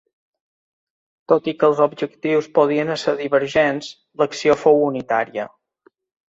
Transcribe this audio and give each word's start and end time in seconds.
Tot 1.33 1.49
i 1.51 1.51
que 1.59 1.67
els 1.71 1.81
objectius 1.85 2.47
podien 2.55 2.89
ésser 2.95 3.15
divergents, 3.19 3.91
l'acció 4.23 4.57
fou 4.63 4.83
unitària. 4.89 5.47